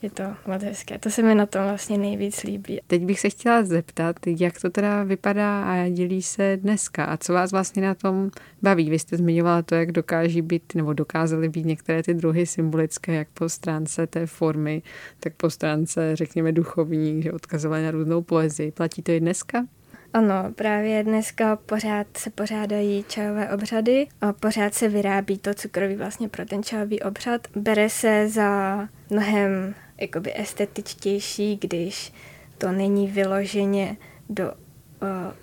je 0.02 0.10
to 0.10 0.24
moc 0.48 0.64
hezké. 0.64 1.00
To 1.00 1.10
se 1.10 1.24
mi 1.24 1.36
na 1.36 1.46
tom 1.46 1.64
vlastně 1.64 1.98
nejvíc 1.98 2.44
líbí. 2.44 2.80
Teď 2.88 3.06
bych 3.06 3.20
se 3.20 3.30
chtěla 3.30 3.64
zeptat, 3.64 4.16
jak 4.26 4.62
to 4.62 4.70
teda 4.70 5.04
vypadá 5.04 5.64
a 5.64 5.90
dělí 5.90 6.22
se 6.22 6.58
dneska 6.62 7.06
a 7.06 7.18
co 7.18 7.34
vás 7.34 7.52
vlastně 7.52 7.82
na 7.82 7.96
tom 7.96 8.32
baví. 8.62 8.90
Vy 8.90 9.00
jste 9.00 9.18
zmiňovala 9.18 9.62
to, 9.62 9.76
jak 9.76 9.92
dokáží 9.92 10.42
být 10.42 10.76
nebo 10.76 10.94
dokázaly 10.94 11.50
být 11.50 11.66
některé 11.66 12.04
ty 12.04 12.14
druhy 12.14 12.46
symbolické, 12.46 13.14
jak 13.14 13.28
po 13.34 13.50
stránce 13.50 14.08
té 14.08 14.26
formy, 14.26 14.82
tak 15.20 15.34
po 15.34 15.50
stránce, 15.50 16.16
řekněme, 16.16 16.52
duchovní, 16.52 17.22
že 17.22 17.32
odkazovaly 17.32 17.84
na 17.84 17.92
různou 17.92 18.22
poezii. 18.22 18.72
Platí 18.72 19.02
to 19.02 19.12
i 19.12 19.20
dneska? 19.20 19.66
Ano, 20.14 20.52
právě 20.56 21.04
dneska 21.04 21.56
pořád 21.56 22.08
se 22.18 22.30
pořádají 22.30 23.06
čajové 23.08 23.50
obřady 23.50 24.08
a 24.22 24.34
pořád 24.34 24.74
se 24.74 24.88
vyrábí 24.88 25.38
to 25.38 25.54
cukroví 25.54 25.96
vlastně 25.96 26.30
pro 26.30 26.46
ten 26.46 26.64
čajový 26.64 27.02
obřad. 27.02 27.48
Bere 27.56 27.90
se 27.90 28.30
za 28.30 28.80
mnohem 29.10 29.76
jakoby 30.02 30.34
estetičtější, 30.40 31.58
když 31.62 32.14
to 32.58 32.72
není 32.72 33.08
vyloženě 33.08 33.98
do 34.30 34.52
o, 34.52 34.56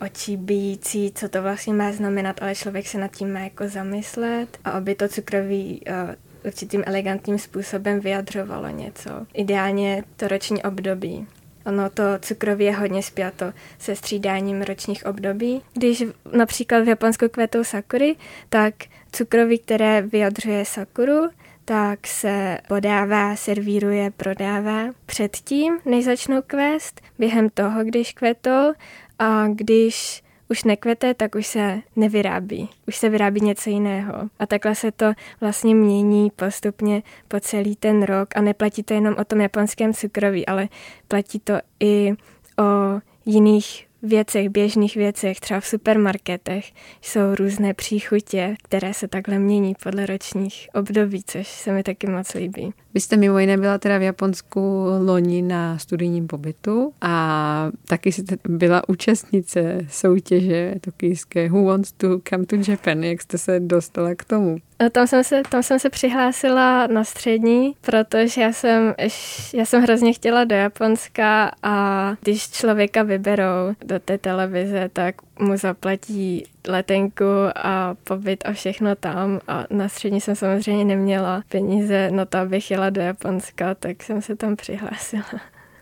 očí 0.07 0.37
bijící, 0.37 1.13
co 1.15 1.29
to 1.29 1.43
vlastně 1.43 1.73
má 1.73 1.93
znamenat, 1.93 2.43
ale 2.43 2.55
člověk 2.55 2.87
se 2.87 2.99
nad 2.99 3.17
tím 3.17 3.33
má 3.33 3.41
jako 3.41 3.69
zamyslet 3.69 4.59
a 4.65 4.71
aby 4.71 4.95
to 4.95 5.09
cukroví 5.09 5.81
o, 5.87 6.17
určitým 6.47 6.83
elegantním 6.87 7.39
způsobem 7.39 8.01
vyjadřovalo 8.01 8.69
něco. 8.69 9.11
Ideálně 9.35 10.05
to 10.17 10.29
roční 10.29 10.63
období. 10.63 11.27
Ono 11.67 11.91
to 11.91 12.03
cukroví 12.21 12.65
je 12.65 12.77
hodně 12.77 13.03
spjato 13.03 13.53
se 13.79 13.97
střídáním 13.97 14.63
ročních 14.63 15.07
období. 15.07 15.63
Když 15.75 16.05
například 16.33 16.85
v 16.85 16.89
Japonsku 16.89 17.29
kvetou 17.29 17.65
sakury, 17.65 18.17
tak 18.49 18.75
cukroví, 19.13 19.59
které 19.59 20.03
vyjadřuje 20.03 20.65
sakuru, 20.65 21.29
tak 21.69 22.07
se 22.07 22.59
podává, 22.69 23.37
servíruje, 23.37 24.11
prodává 24.11 24.85
předtím, 25.07 25.79
než 25.85 26.05
začnou 26.05 26.43
kvést, 26.47 27.01
během 27.19 27.51
toho, 27.51 27.85
když 27.85 28.13
kvetou 28.13 28.73
a 29.19 29.47
když 29.49 30.23
už 30.49 30.65
nekvete, 30.65 31.15
tak 31.15 31.35
už 31.35 31.47
se 31.47 31.81
nevyrábí. 31.97 32.69
Už 32.89 32.97
se 32.97 33.09
vyrábí 33.09 33.41
něco 33.41 33.71
jiného. 33.71 34.15
A 34.39 34.47
takhle 34.47 34.75
se 34.75 34.93
to 34.93 35.13
vlastně 35.41 35.75
mění 35.75 36.31
postupně 36.37 37.03
po 37.29 37.41
celý 37.41 37.77
ten 37.77 38.03
rok 38.03 38.29
a 38.37 38.41
neplatí 38.41 38.83
to 38.83 38.95
jenom 38.95 39.15
o 39.19 39.25
tom 39.25 39.41
japonském 39.41 39.95
cukroví, 39.95 40.47
ale 40.47 40.69
platí 41.09 41.41
to 41.41 41.55
i 41.81 42.13
o 42.59 43.01
jiných 43.25 43.86
věcech, 44.03 44.49
běžných 44.49 44.97
věcech, 44.97 45.41
třeba 45.41 45.61
v 45.61 45.67
supermarketech, 45.67 46.73
jsou 47.03 47.35
různé 47.35 47.75
příchutě, 47.75 48.57
které 48.63 48.95
se 48.95 49.09
takhle 49.09 49.39
mění 49.39 49.75
podle 49.83 50.07
ročních 50.07 50.69
období, 50.75 51.23
což 51.27 51.49
se 51.49 51.73
mi 51.73 51.83
taky 51.83 52.07
moc 52.07 52.35
líbí. 52.35 52.73
Vy 52.97 53.01
jste 53.01 53.17
mimo 53.17 53.39
jiné 53.39 53.57
byla 53.57 53.79
teda 53.79 53.99
v 53.99 54.03
Japonsku 54.03 54.87
loni 54.99 55.43
na 55.43 55.79
studijním 55.79 56.27
pobytu 56.27 56.93
a 57.01 57.71
taky 57.89 58.13
jste 58.13 58.37
byla 58.49 58.89
účastnice 58.89 59.79
soutěže 59.89 60.75
tokijské 60.81 61.49
Who 61.49 61.65
Wants 61.65 61.93
to 61.93 62.21
Come 62.29 62.47
to 62.47 62.57
Japan. 62.69 63.05
Jak 63.05 63.23
jste 63.23 63.39
se 63.39 63.61
dostala 63.61 64.15
k 64.15 64.25
tomu? 64.25 64.59
Tam 64.93 65.07
jsem, 65.07 65.25
se, 65.25 65.43
tam 65.51 65.63
jsem 65.63 65.79
se 65.79 65.91
přihlásila 65.91 66.87
na 66.87 67.05
střední, 67.05 67.75
protože 67.81 68.41
já 68.41 68.53
jsem, 68.53 68.95
já 69.55 69.65
jsem 69.65 69.83
hrozně 69.83 70.13
chtěla 70.13 70.45
do 70.45 70.55
Japonska 70.55 71.51
a 71.63 72.15
když 72.23 72.51
člověka 72.51 73.03
vyberou 73.03 73.75
do 73.85 73.99
té 73.99 74.19
televize, 74.19 74.91
tak 74.93 75.15
mu 75.39 75.57
zaplatí 75.57 76.45
letenku 76.69 77.25
a 77.57 77.97
pobyt 78.05 78.45
a 78.47 78.53
všechno 78.53 78.97
tam 78.97 79.41
a 79.49 79.65
na 79.71 79.89
střední 79.89 80.21
jsem 80.21 80.37
samozřejmě 80.37 80.85
neměla 80.85 81.43
peníze 81.49 82.11
na 82.11 82.25
to, 82.25 82.39
abych 82.39 82.71
jela 82.71 82.91
do 82.91 83.01
Japonska, 83.01 83.75
tak 83.75 84.03
jsem 84.03 84.23
se 84.23 84.37
tam 84.37 84.57
přihlásila. 84.57 85.25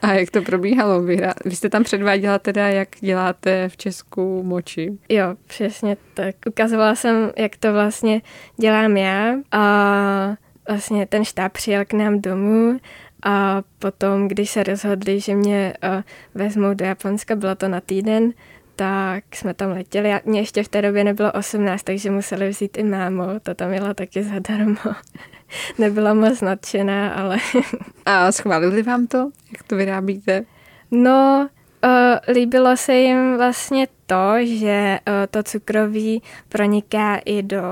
A 0.03 0.13
jak 0.13 0.31
to 0.31 0.43
probíhalo? 0.43 1.03
Vy, 1.03 1.21
vy 1.45 1.57
jste 1.57 1.69
tam 1.69 1.85
předváděla 1.85 2.39
teda, 2.39 2.69
jak 2.69 2.89
děláte 3.01 3.69
v 3.69 3.77
Česku 3.77 4.43
moči? 4.43 4.99
Jo, 5.09 5.25
přesně 5.47 5.97
tak. 6.15 6.35
Ukazovala 6.49 6.95
jsem, 6.95 7.33
jak 7.37 7.57
to 7.57 7.73
vlastně 7.73 8.23
dělám 8.57 8.97
já 8.97 9.35
a 9.53 10.37
vlastně 10.69 11.07
ten 11.07 11.25
štáb 11.25 11.53
přijel 11.53 11.85
k 11.85 11.93
nám 11.93 12.21
domů 12.21 12.79
a 13.23 13.63
potom, 13.79 14.29
když 14.29 14.51
se 14.51 14.63
rozhodli, 14.63 15.21
že 15.21 15.35
mě 15.35 15.75
uh, 15.83 16.03
vezmou 16.35 16.75
do 16.75 16.85
Japonska, 16.85 17.37
bylo 17.37 17.55
to 17.55 17.69
na 17.69 17.81
týden, 17.81 18.33
tak 18.77 19.37
jsme 19.37 19.55
tam 19.55 19.71
letěli. 19.71 20.09
Já, 20.09 20.21
mě 20.25 20.41
ještě 20.41 20.63
v 20.63 20.69
té 20.69 20.83
době 20.83 21.05
nebylo 21.05 21.33
18, 21.33 21.83
takže 21.83 22.11
museli 22.11 22.49
vzít 22.49 22.79
i 22.79 22.83
mámu, 22.83 23.23
ta 23.43 23.55
tam 23.55 23.73
jela 23.73 23.95
taky 23.95 24.23
zadarmo. 24.23 24.95
Nebyla 25.79 26.15
moc 26.15 26.41
nadšená, 26.41 27.15
ale... 27.15 27.37
A 28.07 28.33
schválili 28.33 28.83
vám 28.83 29.07
to, 29.07 29.31
jak 29.53 29.63
to 29.63 29.77
vyrábíte? 29.77 30.45
No, 30.91 31.49
uh, 31.85 32.35
líbilo 32.35 32.77
se 32.77 32.95
jim 32.95 33.37
vlastně 33.37 33.87
to, 34.07 34.33
že 34.43 34.99
uh, 35.09 35.15
to 35.31 35.43
cukroví 35.43 36.23
proniká 36.49 37.17
i 37.17 37.43
do 37.43 37.63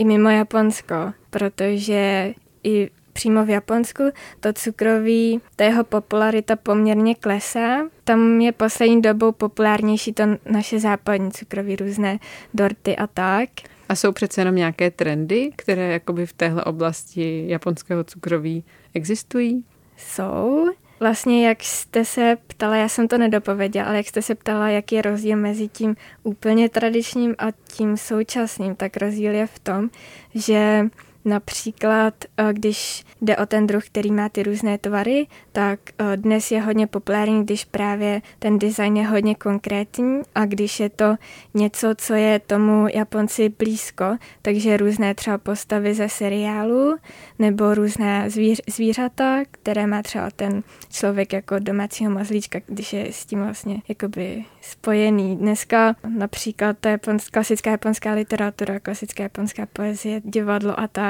i 0.00 0.04
mimo 0.04 0.30
Japonsko, 0.30 1.12
protože 1.30 2.34
i 2.64 2.90
přímo 3.12 3.44
v 3.44 3.50
Japonsku, 3.50 4.02
to 4.40 4.52
cukroví, 4.52 5.40
ta 5.56 5.64
jeho 5.64 5.84
popularita 5.84 6.56
poměrně 6.56 7.14
klesá. 7.14 7.78
Tam 8.04 8.40
je 8.40 8.52
poslední 8.52 9.02
dobou 9.02 9.32
populárnější 9.32 10.12
to 10.12 10.22
naše 10.50 10.80
západní 10.80 11.32
cukroví, 11.32 11.76
různé 11.76 12.18
dorty 12.54 12.96
a 12.96 13.06
tak. 13.06 13.48
A 13.88 13.94
jsou 13.94 14.12
přece 14.12 14.40
jenom 14.40 14.54
nějaké 14.54 14.90
trendy, 14.90 15.50
které 15.56 15.92
jakoby 15.92 16.26
v 16.26 16.32
téhle 16.32 16.64
oblasti 16.64 17.44
japonského 17.48 18.04
cukroví 18.04 18.64
existují? 18.94 19.64
Jsou. 19.96 20.66
Vlastně, 21.00 21.48
jak 21.48 21.62
jste 21.62 22.04
se 22.04 22.36
ptala, 22.46 22.76
já 22.76 22.88
jsem 22.88 23.08
to 23.08 23.18
nedopověděla, 23.18 23.86
ale 23.86 23.96
jak 23.96 24.06
jste 24.06 24.22
se 24.22 24.34
ptala, 24.34 24.68
jaký 24.68 24.94
je 24.94 25.02
rozdíl 25.02 25.36
mezi 25.36 25.68
tím 25.68 25.96
úplně 26.22 26.68
tradičním 26.68 27.34
a 27.38 27.46
tím 27.50 27.96
současným, 27.96 28.74
tak 28.74 28.96
rozdíl 28.96 29.32
je 29.32 29.46
v 29.46 29.58
tom, 29.58 29.90
že 30.34 30.86
Například, 31.24 32.14
eh, 32.36 32.52
když 32.52 33.04
jde 33.22 33.36
o 33.36 33.46
ten 33.46 33.66
druh, 33.66 33.86
který 33.86 34.10
má 34.10 34.28
ty 34.28 34.42
různé 34.42 34.78
tvary, 34.78 35.26
tak 35.52 35.80
eh, 35.98 36.16
dnes 36.16 36.50
je 36.50 36.60
hodně 36.60 36.86
populární, 36.86 37.44
když 37.44 37.64
právě 37.64 38.22
ten 38.38 38.58
design 38.58 38.96
je 38.96 39.06
hodně 39.06 39.34
konkrétní 39.34 40.22
a 40.34 40.44
když 40.44 40.80
je 40.80 40.88
to 40.88 41.16
něco, 41.54 41.94
co 41.96 42.14
je 42.14 42.38
tomu 42.38 42.86
Japonci 42.94 43.48
blízko, 43.48 44.16
takže 44.42 44.76
různé 44.76 45.14
třeba 45.14 45.38
postavy 45.38 45.94
ze 45.94 46.08
seriálu 46.08 46.96
nebo 47.38 47.74
různé 47.74 48.30
zvíř, 48.30 48.60
zvířata, 48.68 49.42
které 49.50 49.86
má 49.86 50.02
třeba 50.02 50.30
ten 50.30 50.62
člověk 50.90 51.32
jako 51.32 51.58
domácího 51.58 52.10
mazlíčka, 52.10 52.60
když 52.66 52.92
je 52.92 53.12
s 53.12 53.26
tím 53.26 53.42
vlastně 53.42 53.82
jakoby 53.88 54.44
spojený. 54.60 55.36
Dneska 55.36 55.96
například 56.08 56.76
ta 56.80 56.90
japonská, 56.90 57.30
klasická 57.32 57.70
japonská 57.70 58.12
literatura, 58.12 58.80
klasická 58.80 59.22
japonská 59.22 59.66
poezie, 59.72 60.20
divadlo 60.24 60.80
a 60.80 60.88
tak, 60.88 61.09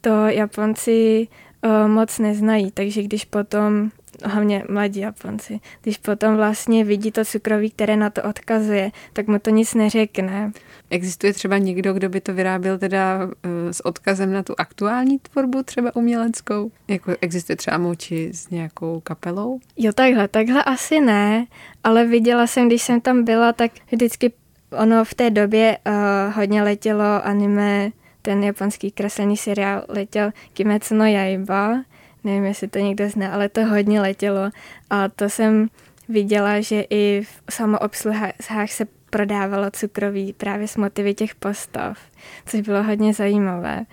to 0.00 0.26
Japonci 0.26 1.28
uh, 1.64 1.88
moc 1.88 2.18
neznají, 2.18 2.70
takže 2.70 3.02
když 3.02 3.24
potom 3.24 3.90
hlavně 4.24 4.64
mladí 4.68 5.00
Japonci, 5.00 5.60
když 5.82 5.98
potom 5.98 6.36
vlastně 6.36 6.84
vidí 6.84 7.12
to 7.12 7.24
cukroví, 7.24 7.70
které 7.70 7.96
na 7.96 8.10
to 8.10 8.22
odkazuje, 8.22 8.90
tak 9.12 9.26
mu 9.28 9.38
to 9.38 9.50
nic 9.50 9.74
neřekne. 9.74 10.52
Existuje 10.90 11.32
třeba 11.32 11.58
někdo, 11.58 11.92
kdo 11.92 12.08
by 12.08 12.20
to 12.20 12.34
vyráběl 12.34 12.78
teda 12.78 13.24
uh, 13.24 13.30
s 13.70 13.86
odkazem 13.86 14.32
na 14.32 14.42
tu 14.42 14.54
aktuální 14.58 15.18
tvorbu, 15.18 15.62
třeba 15.62 15.96
uměleckou? 15.96 16.70
Jako 16.88 17.12
existuje 17.20 17.56
třeba 17.56 17.78
moči 17.78 18.30
s 18.32 18.50
nějakou 18.50 19.00
kapelou? 19.00 19.60
Jo, 19.76 19.92
takhle, 19.92 20.28
takhle 20.28 20.64
asi 20.64 21.00
ne, 21.00 21.46
ale 21.84 22.06
viděla 22.06 22.46
jsem, 22.46 22.66
když 22.66 22.82
jsem 22.82 23.00
tam 23.00 23.24
byla, 23.24 23.52
tak 23.52 23.70
vždycky 23.92 24.32
ono 24.78 25.04
v 25.04 25.14
té 25.14 25.30
době 25.30 25.78
uh, 25.86 26.34
hodně 26.34 26.62
letělo 26.62 27.26
anime, 27.26 27.90
ten 28.22 28.44
japonský 28.44 28.90
kreslený 28.90 29.36
seriál 29.36 29.84
letěl 29.88 30.30
Kimetsu 30.52 30.94
no 30.94 31.04
Yaiba, 31.04 31.84
nevím, 32.24 32.44
jestli 32.44 32.68
to 32.68 32.78
někdo 32.78 33.08
zná, 33.08 33.32
ale 33.32 33.48
to 33.48 33.64
hodně 33.64 34.00
letělo 34.00 34.50
a 34.90 35.08
to 35.08 35.28
jsem 35.28 35.68
viděla, 36.08 36.60
že 36.60 36.84
i 36.90 37.22
v 37.24 37.54
samoobsluhách 37.54 38.70
se 38.70 38.86
prodávalo 39.10 39.70
cukroví 39.70 40.32
právě 40.32 40.68
s 40.68 40.76
motivy 40.76 41.14
těch 41.14 41.34
postav, 41.34 41.98
což 42.46 42.60
bylo 42.60 42.82
hodně 42.82 43.14
zajímavé. 43.14 43.84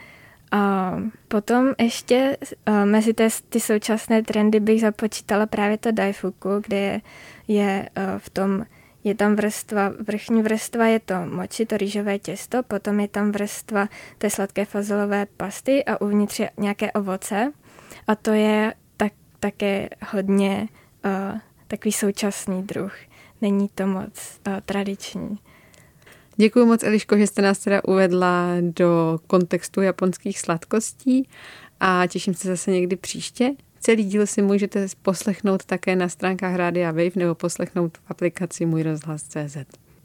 A 0.51 0.93
potom 1.27 1.73
ještě 1.79 2.37
uh, 2.67 2.85
mezi 2.85 3.13
té, 3.13 3.27
ty 3.49 3.59
současné 3.59 4.23
trendy 4.23 4.59
bych 4.59 4.81
započítala 4.81 5.45
právě 5.45 5.77
to 5.77 5.91
daifuku, 5.91 6.49
kde 6.67 6.77
je, 6.77 7.01
je 7.47 7.89
uh, 7.97 8.03
v 8.17 8.29
tom 8.29 8.65
je 9.07 9.15
tam 9.15 9.35
vrstva, 9.35 9.93
vrchní 9.99 10.41
vrstva 10.41 10.85
je 10.85 10.99
to 10.99 11.13
moči, 11.25 11.65
to 11.65 11.77
rýžové 11.77 12.19
těsto, 12.19 12.63
potom 12.63 12.99
je 12.99 13.07
tam 13.07 13.31
vrstva 13.31 13.89
té 14.17 14.29
sladké 14.29 14.65
fazolové 14.65 15.25
pasty 15.25 15.85
a 15.85 16.01
uvnitř 16.01 16.39
je 16.39 16.49
nějaké 16.57 16.91
ovoce. 16.91 17.51
A 18.07 18.15
to 18.15 18.31
je 18.31 18.73
tak, 18.97 19.13
také 19.39 19.89
hodně 20.11 20.67
uh, 21.05 21.39
takový 21.67 21.91
současný 21.91 22.63
druh. 22.63 22.93
Není 23.41 23.69
to 23.75 23.87
moc 23.87 24.39
uh, 24.47 24.53
tradiční. 24.65 25.39
Děkuji 26.35 26.65
moc, 26.65 26.83
Eliško, 26.83 27.17
že 27.17 27.27
jste 27.27 27.41
nás 27.41 27.59
teda 27.59 27.81
uvedla 27.83 28.47
do 28.61 29.19
kontextu 29.27 29.81
japonských 29.81 30.39
sladkostí 30.39 31.29
a 31.79 32.07
těším 32.07 32.33
se 32.33 32.47
zase 32.47 32.71
někdy 32.71 32.95
příště. 32.95 33.51
Celý 33.79 34.03
díl 34.03 34.27
si 34.27 34.41
můžete 34.41 34.87
poslechnout 35.01 35.65
také 35.65 35.95
na 35.95 36.09
stránkách 36.09 36.55
Rádia 36.55 36.91
Wave 36.91 37.11
nebo 37.15 37.35
poslechnout 37.35 37.97
v 37.97 38.01
aplikaci 38.07 38.65
Můj 38.65 38.83
rozhlas 38.83 39.23
CZ. 39.23 39.57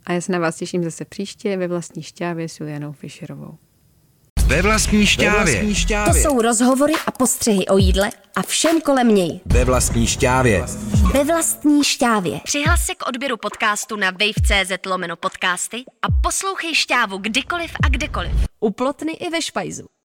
A 0.07 0.13
já 0.13 0.21
se 0.21 0.33
na 0.33 0.39
vás 0.39 0.57
těším 0.57 0.85
zase 0.85 1.05
příště 1.05 1.57
ve 1.57 1.69
vlastní 1.69 2.03
šťávě 2.03 2.49
s 2.49 2.61
Julianou 2.61 2.93
Fischerovou. 2.93 3.59
Ve 4.47 4.63
vlastní 4.63 5.07
šťávě. 5.07 5.31
Ve 5.31 5.53
vlastní 5.53 5.75
šťávě. 5.75 6.23
To 6.23 6.29
jsou 6.29 6.43
rozhovory 6.43 6.93
a 7.07 7.11
postřehy 7.11 7.67
o 7.67 7.79
jídle 7.79 8.11
a 8.37 8.43
všem 8.43 8.81
kolem 8.81 9.15
něj. 9.15 9.41
Ve 9.47 9.65
vlastní 9.65 10.07
šťávě. 10.07 10.65
Ve 11.15 11.25
vlastní 11.25 11.85
šťávě. 11.85 12.41
Přihlas 12.45 12.87
se 12.87 12.95
k 12.95 13.09
odběru 13.09 13.37
podcastu 13.37 13.97
na 13.97 14.11
wave.cz 14.11 14.87
lomeno 14.87 15.17
podcasty 15.17 15.77
a 16.03 16.07
poslouchej 16.23 16.75
šťávu 16.75 17.19
kdykoliv 17.19 17.71
a 17.85 17.89
kdekoliv. 17.89 18.33
U 18.61 18.71
plotny 18.71 19.13
i 19.13 19.31
ve 19.31 19.43
špajzu. 19.43 19.87